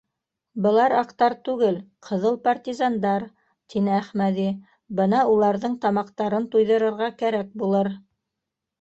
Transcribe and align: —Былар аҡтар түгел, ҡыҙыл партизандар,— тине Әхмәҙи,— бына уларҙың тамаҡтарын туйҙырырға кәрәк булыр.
—Былар 0.65 0.93
аҡтар 1.01 1.35
түгел, 1.49 1.77
ҡыҙыл 2.07 2.39
партизандар,— 2.47 3.27
тине 3.75 3.95
Әхмәҙи,— 3.99 4.49
бына 5.03 5.23
уларҙың 5.37 5.79
тамаҡтарын 5.87 6.53
туйҙырырға 6.57 7.15
кәрәк 7.25 7.57
булыр. 7.65 7.97